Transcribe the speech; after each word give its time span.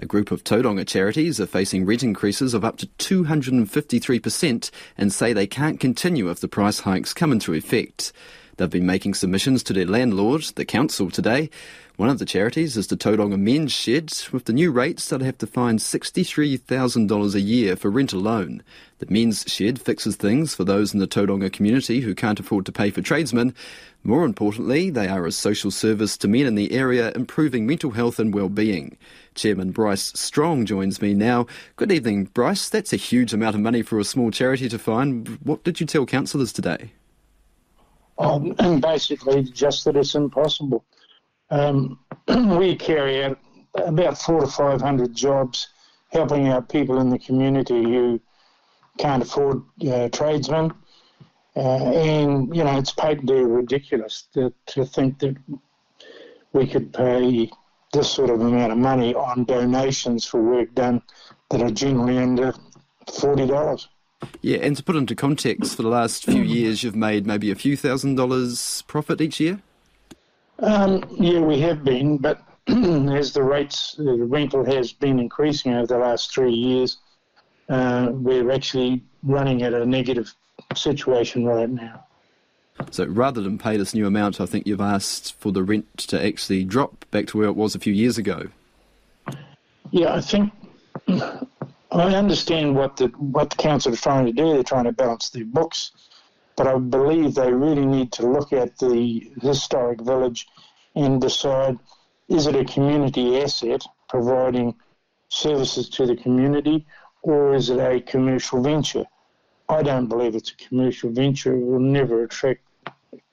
A 0.00 0.06
group 0.06 0.30
of 0.30 0.44
Tauranga 0.44 0.86
charities 0.86 1.40
are 1.40 1.46
facing 1.46 1.84
rent 1.84 2.04
increases 2.04 2.54
of 2.54 2.64
up 2.64 2.76
to 2.78 2.86
253% 2.86 4.70
and 4.96 5.12
say 5.12 5.32
they 5.32 5.46
can't 5.46 5.80
continue 5.80 6.30
if 6.30 6.38
the 6.38 6.46
price 6.46 6.80
hikes 6.80 7.12
come 7.12 7.32
into 7.32 7.52
effect. 7.52 8.12
They've 8.58 8.68
been 8.68 8.86
making 8.86 9.14
submissions 9.14 9.62
to 9.62 9.72
their 9.72 9.86
landlord, 9.86 10.42
the 10.56 10.64
council, 10.64 11.12
today. 11.12 11.48
One 11.94 12.08
of 12.08 12.18
the 12.18 12.24
charities 12.24 12.76
is 12.76 12.88
the 12.88 12.96
Tauranga 12.96 13.38
Men's 13.38 13.70
Shed. 13.70 14.12
With 14.32 14.46
the 14.46 14.52
new 14.52 14.72
rates, 14.72 15.08
they'll 15.08 15.20
have 15.20 15.38
to 15.38 15.46
find 15.46 15.78
$63,000 15.78 17.34
a 17.34 17.40
year 17.40 17.76
for 17.76 17.88
rent 17.88 18.12
alone. 18.12 18.64
The 18.98 19.06
Men's 19.08 19.44
Shed 19.46 19.80
fixes 19.80 20.16
things 20.16 20.56
for 20.56 20.64
those 20.64 20.92
in 20.92 20.98
the 20.98 21.06
Tauranga 21.06 21.52
community 21.52 22.00
who 22.00 22.16
can't 22.16 22.40
afford 22.40 22.66
to 22.66 22.72
pay 22.72 22.90
for 22.90 23.00
tradesmen. 23.00 23.54
More 24.02 24.24
importantly, 24.24 24.90
they 24.90 25.06
are 25.06 25.24
a 25.24 25.30
social 25.30 25.70
service 25.70 26.16
to 26.16 26.26
men 26.26 26.46
in 26.46 26.56
the 26.56 26.72
area, 26.72 27.12
improving 27.14 27.64
mental 27.64 27.92
health 27.92 28.18
and 28.18 28.34
well-being. 28.34 28.96
Chairman 29.36 29.70
Bryce 29.70 30.12
Strong 30.18 30.66
joins 30.66 31.00
me 31.00 31.14
now. 31.14 31.46
Good 31.76 31.92
evening, 31.92 32.24
Bryce. 32.24 32.68
That's 32.68 32.92
a 32.92 32.96
huge 32.96 33.32
amount 33.32 33.54
of 33.54 33.62
money 33.62 33.82
for 33.82 34.00
a 34.00 34.04
small 34.04 34.32
charity 34.32 34.68
to 34.68 34.80
find. 34.80 35.28
What 35.44 35.62
did 35.62 35.78
you 35.78 35.86
tell 35.86 36.06
councillors 36.06 36.52
today? 36.52 36.90
Um, 38.18 38.54
and 38.58 38.82
basically, 38.92 39.42
just 39.42 39.84
that 39.84 39.96
it's 39.96 40.14
impossible. 40.14 40.84
Um, 41.50 41.98
we 42.58 42.76
carry 42.76 43.24
out 43.24 43.38
about 43.74 44.18
four 44.18 44.40
to 44.40 44.46
five 44.46 44.80
hundred 44.80 45.14
jobs 45.14 45.68
helping 46.10 46.48
out 46.48 46.68
people 46.68 47.00
in 47.00 47.10
the 47.10 47.18
community 47.18 47.82
who 47.82 48.20
can't 48.98 49.22
afford 49.22 49.62
uh, 49.88 50.08
tradesmen. 50.08 50.72
Uh, 51.56 51.92
and, 51.92 52.54
you 52.54 52.62
know, 52.62 52.78
it's 52.78 52.92
patently 52.92 53.42
ridiculous 53.42 54.28
to, 54.32 54.52
to 54.66 54.84
think 54.84 55.18
that 55.18 55.36
we 56.52 56.66
could 56.66 56.92
pay 56.92 57.50
this 57.92 58.10
sort 58.10 58.30
of 58.30 58.40
amount 58.40 58.72
of 58.72 58.78
money 58.78 59.14
on 59.14 59.44
donations 59.44 60.24
for 60.24 60.42
work 60.42 60.72
done 60.74 61.02
that 61.50 61.62
are 61.62 61.70
generally 61.70 62.18
under 62.18 62.54
$40. 63.06 63.86
Yeah, 64.40 64.58
and 64.58 64.76
to 64.76 64.82
put 64.82 64.96
into 64.96 65.14
context, 65.14 65.76
for 65.76 65.82
the 65.82 65.88
last 65.88 66.24
few 66.24 66.42
years, 66.42 66.82
you've 66.82 66.96
made 66.96 67.26
maybe 67.26 67.50
a 67.50 67.54
few 67.54 67.76
thousand 67.76 68.16
dollars 68.16 68.82
profit 68.86 69.20
each 69.20 69.40
year? 69.40 69.60
Um, 70.60 71.04
yeah, 71.18 71.40
we 71.40 71.60
have 71.60 71.84
been, 71.84 72.18
but 72.18 72.42
as 72.66 73.32
the 73.32 73.42
rates, 73.42 73.94
the 73.96 74.24
rental 74.24 74.64
has 74.64 74.92
been 74.92 75.18
increasing 75.18 75.74
over 75.74 75.86
the 75.86 75.98
last 75.98 76.32
three 76.32 76.52
years, 76.52 76.98
uh, 77.68 78.08
we're 78.12 78.50
actually 78.50 79.02
running 79.22 79.62
at 79.62 79.72
a 79.72 79.84
negative 79.84 80.32
situation 80.74 81.44
right 81.44 81.68
now. 81.68 82.04
So 82.90 83.04
rather 83.06 83.40
than 83.40 83.58
pay 83.58 83.76
this 83.76 83.94
new 83.94 84.06
amount, 84.06 84.40
I 84.40 84.46
think 84.46 84.66
you've 84.66 84.80
asked 84.80 85.34
for 85.40 85.52
the 85.52 85.62
rent 85.62 85.96
to 85.98 86.24
actually 86.24 86.64
drop 86.64 87.04
back 87.10 87.26
to 87.28 87.38
where 87.38 87.48
it 87.48 87.56
was 87.56 87.74
a 87.74 87.78
few 87.78 87.92
years 87.92 88.18
ago. 88.18 88.48
Yeah, 89.90 90.14
I 90.14 90.20
think 90.20 90.52
I 92.00 92.14
understand 92.14 92.74
what 92.74 92.96
the 92.96 93.06
what 93.18 93.50
the 93.50 93.56
council 93.56 93.92
are 93.92 93.96
trying 93.96 94.26
to 94.26 94.32
do. 94.32 94.52
They're 94.52 94.62
trying 94.62 94.84
to 94.84 94.92
balance 94.92 95.30
their 95.30 95.44
books, 95.44 95.92
but 96.56 96.66
I 96.66 96.78
believe 96.78 97.34
they 97.34 97.52
really 97.52 97.86
need 97.86 98.12
to 98.12 98.26
look 98.26 98.52
at 98.52 98.78
the 98.78 99.32
historic 99.40 100.00
village 100.00 100.46
and 100.94 101.20
decide: 101.20 101.78
is 102.28 102.46
it 102.46 102.56
a 102.56 102.64
community 102.64 103.40
asset 103.40 103.84
providing 104.08 104.74
services 105.28 105.88
to 105.90 106.06
the 106.06 106.16
community, 106.16 106.86
or 107.22 107.54
is 107.54 107.70
it 107.70 107.78
a 107.78 108.00
commercial 108.00 108.62
venture? 108.62 109.04
I 109.68 109.82
don't 109.82 110.06
believe 110.06 110.34
it's 110.34 110.52
a 110.52 110.56
commercial 110.56 111.10
venture. 111.10 111.54
It 111.54 111.64
will 111.64 111.80
never 111.80 112.24
attract 112.24 112.60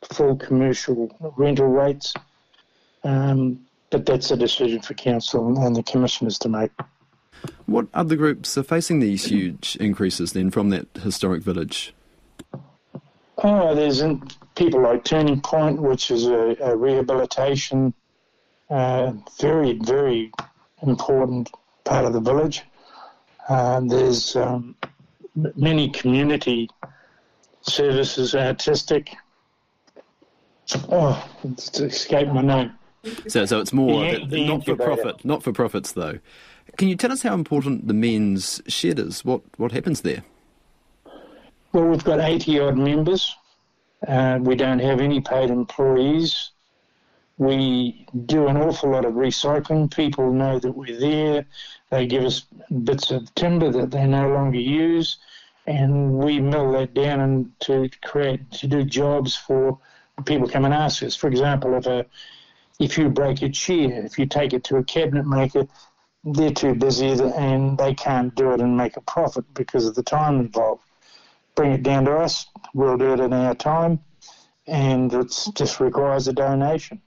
full 0.04 0.36
commercial 0.36 1.10
rental 1.38 1.68
rates. 1.68 2.14
Um, 3.04 3.66
but 3.90 4.06
that's 4.06 4.32
a 4.32 4.38
decision 4.38 4.82
for 4.82 4.94
council 4.96 5.64
and 5.64 5.76
the 5.76 5.84
commissioners 5.84 6.38
to 6.40 6.50
make. 6.50 6.72
What 7.66 7.88
other 7.94 8.16
groups 8.16 8.58
are 8.58 8.64
facing 8.64 9.00
these 9.00 9.26
huge 9.26 9.76
increases 9.80 10.34
then 10.34 10.52
from 10.52 10.70
that 10.70 10.88
historic 11.02 11.42
village? 11.42 11.94
Oh, 13.40 13.76
there's 13.76 14.02
people 14.56 14.82
like 14.82 15.04
Turning 15.04 15.42
Point, 15.42 15.82
which 15.82 16.12
is 16.12 16.26
a, 16.26 16.56
a 16.62 16.76
rehabilitation, 16.76 17.94
uh, 18.70 19.14
very, 19.40 19.74
very 19.80 20.32
important 20.82 21.52
part 21.84 22.06
of 22.06 22.14
the 22.14 22.22
village. 22.22 22.64
Uh, 23.50 23.82
there's 23.82 24.36
um, 24.36 24.76
many 25.56 25.90
community 25.90 26.70
services, 27.62 28.36
artistic. 28.36 29.16
Oh, 30.90 31.30
it's 31.44 31.80
escaped 31.80 32.32
my 32.32 32.42
name. 32.42 32.72
So, 33.28 33.46
so 33.46 33.60
it's 33.60 33.74
more 33.74 34.04
the, 34.04 34.26
the 34.26 34.48
not 34.48 34.66
for 34.66 34.76
profit, 34.76 35.24
not 35.26 35.44
for 35.44 35.52
profits 35.52 35.92
though. 35.92 36.20
Can 36.78 36.88
you 36.88 36.96
tell 36.96 37.12
us 37.12 37.22
how 37.22 37.34
important 37.34 37.88
the 37.88 37.94
men's 37.94 38.62
shed 38.68 39.00
is? 39.00 39.24
What 39.24 39.42
what 39.58 39.72
happens 39.72 40.02
there? 40.02 40.24
Well, 41.72 41.86
we've 41.86 42.04
got 42.04 42.22
80 42.22 42.60
odd 42.62 42.78
members. 42.78 43.36
Uh, 44.08 44.40
we 44.42 44.56
don't 44.56 44.80
have 44.80 45.02
any 45.02 45.20
paid 45.20 45.50
employees. 45.50 46.52
We 47.38 48.08
do 48.26 48.48
an 48.48 48.56
awful 48.56 48.92
lot 48.92 49.04
of 49.04 49.14
recycling. 49.14 49.94
People 49.94 50.32
know 50.32 50.58
that 50.58 50.72
we're 50.72 50.98
there. 50.98 51.46
They 51.90 52.08
give 52.08 52.24
us 52.24 52.46
bits 52.84 53.12
of 53.12 53.34
timber 53.36 53.72
that 53.72 53.92
they 53.92 54.08
no 54.08 54.30
longer 54.30 54.60
use, 54.60 55.18
and 55.68 56.14
we 56.14 56.40
mill 56.40 56.72
that 56.74 56.94
down 56.94 57.20
and 57.20 57.60
to 57.62 57.90
create 58.06 58.50
to 58.52 58.68
do 58.68 58.84
jobs 58.84 59.36
for 59.36 59.78
people 60.24 60.48
come 60.48 60.64
and 60.64 60.74
ask 60.74 61.04
us. 61.04 61.16
For 61.16 61.28
example, 61.28 61.76
if 61.76 61.86
a 61.88 62.06
if 62.80 62.98
you 62.98 63.10
break 63.10 63.42
a 63.42 63.50
chair, 63.50 64.06
if 64.06 64.20
you 64.20 64.26
take 64.26 64.54
it 64.54 64.64
to 64.66 64.78
a 64.78 64.84
cabinet 64.84 65.26
maker, 65.26 65.68
they're 66.24 66.52
too 66.52 66.74
busy 66.74 67.08
and 67.08 67.78
they 67.78 67.94
can't 67.94 68.34
do 68.36 68.52
it 68.52 68.62
and 68.62 68.76
make 68.76 68.98
a 68.98 69.02
profit 69.02 69.46
because 69.54 69.86
of 69.86 69.96
the 69.96 70.04
time 70.04 70.40
involved. 70.40 70.82
Bring 71.54 71.72
it 71.72 71.84
down 71.84 72.06
to 72.06 72.18
us, 72.18 72.48
we'll 72.74 72.98
do 72.98 73.14
it 73.14 73.20
in 73.20 73.32
our 73.32 73.56
time, 73.56 74.00
and 74.68 75.14
it 75.14 75.34
just 75.54 75.80
requires 75.80 76.28
a 76.28 76.34
donation. 76.34 77.02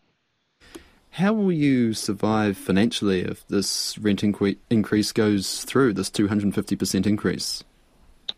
How 1.11 1.33
will 1.33 1.53
you 1.53 1.95
survive 1.95 2.57
financially 2.57 3.23
if 3.23 3.47
this 3.49 3.99
rent 3.99 4.23
inque- 4.23 4.57
increase 4.71 5.11
goes 5.11 5.65
through, 5.65 5.95
this 5.95 6.11
250% 6.11 7.07
increase? 7.07 7.65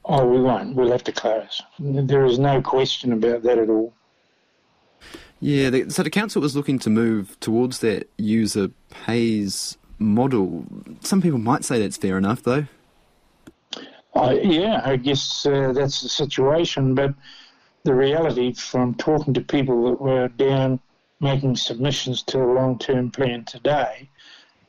Oh, 0.04 0.26
we 0.26 0.40
won't. 0.40 0.74
We'll 0.74 0.90
have 0.90 1.04
to 1.04 1.12
close. 1.12 1.60
There 1.78 2.24
is 2.24 2.38
no 2.38 2.62
question 2.62 3.12
about 3.12 3.42
that 3.42 3.58
at 3.58 3.68
all. 3.68 3.92
Yeah, 5.40 5.70
so 5.88 6.02
the 6.02 6.10
council 6.10 6.42
was 6.42 6.54
looking 6.54 6.78
to 6.80 6.90
move 6.90 7.38
towards 7.40 7.78
that 7.80 8.08
user 8.18 8.70
pays 8.90 9.78
model. 9.98 10.64
Some 11.00 11.22
people 11.22 11.38
might 11.38 11.64
say 11.64 11.80
that's 11.80 11.96
fair 11.96 12.18
enough, 12.18 12.42
though. 12.42 12.66
Uh, 14.14 14.36
yeah, 14.42 14.82
I 14.84 14.96
guess 14.96 15.46
uh, 15.46 15.72
that's 15.72 16.00
the 16.00 16.08
situation. 16.08 16.94
But 16.94 17.14
the 17.84 17.94
reality 17.94 18.52
from 18.52 18.94
talking 18.94 19.32
to 19.34 19.40
people 19.40 19.90
that 19.90 20.00
were 20.00 20.28
down 20.28 20.80
making 21.20 21.54
submissions 21.54 22.22
to 22.22 22.42
a 22.42 22.52
long-term 22.52 23.10
plan 23.10 23.44
today, 23.44 24.08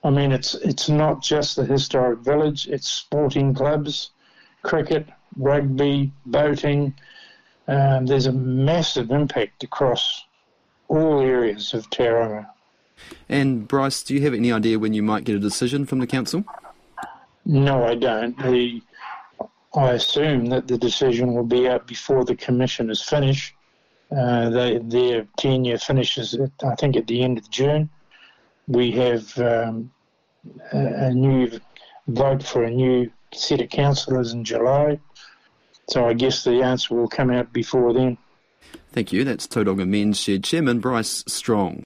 I 0.04 0.10
mean, 0.10 0.32
it's 0.32 0.54
it's 0.56 0.90
not 0.90 1.22
just 1.22 1.56
the 1.56 1.66
historic 1.66 2.20
village; 2.20 2.68
it's 2.68 2.88
sporting 2.88 3.54
clubs, 3.54 4.12
cricket, 4.64 5.08
rugby, 5.38 6.12
boating. 6.26 6.94
Um, 7.72 8.06
there's 8.06 8.28
a 8.28 8.34
massive 8.34 9.12
impact 9.12 9.64
across 9.64 10.26
all 10.90 11.22
areas 11.22 11.74
of 11.74 11.90
Tauranga. 11.90 12.46
And 13.30 13.66
Bryce, 13.66 14.04
do 14.04 14.14
you 14.14 14.22
have 14.24 14.34
any 14.34 14.52
idea 14.52 14.78
when 14.78 14.94
you 14.94 15.02
might 15.02 15.24
get 15.24 15.38
a 15.38 15.40
decision 15.40 15.86
from 15.86 16.00
the 16.00 16.08
council? 16.08 16.44
No, 17.46 17.86
I 17.86 17.96
don't. 17.96 18.38
The, 18.44 18.82
I 19.74 19.92
assume 19.92 20.48
that 20.48 20.68
the 20.68 20.78
decision 20.78 21.34
will 21.34 21.46
be 21.46 21.70
out 21.70 21.88
before 21.88 22.26
the 22.26 22.36
commission 22.36 22.90
is 22.90 23.02
finished. 23.02 23.54
Uh, 24.12 24.50
they, 24.50 24.78
their 24.80 25.26
tenure 25.38 25.78
finishes, 25.78 26.34
at, 26.34 26.52
I 26.66 26.76
think, 26.76 26.98
at 26.98 27.08
the 27.08 27.24
end 27.24 27.38
of 27.38 27.50
June. 27.50 27.90
We 28.68 28.92
have 28.92 29.38
um, 29.38 29.90
a, 30.74 31.06
a 31.06 31.14
new 31.14 31.50
vote 32.10 32.44
for 32.44 32.66
a 32.66 32.70
new 32.70 33.10
set 33.34 33.62
of 33.62 33.70
councillors 33.70 34.34
in 34.34 34.44
July. 34.44 35.00
So 35.90 36.06
I 36.06 36.14
guess 36.14 36.44
the 36.44 36.62
answer 36.62 36.96
will 36.96 37.08
come 37.08 37.32
out 37.32 37.52
before 37.52 37.94
then. 37.94 38.18
Thank 38.92 39.12
you. 39.12 39.24
That's 39.24 39.48
Tauranga 39.48 39.88
Men's 39.88 40.20
Shed 40.20 40.44
Chairman 40.44 40.80
Bryce 40.80 41.24
Strong. 41.28 41.80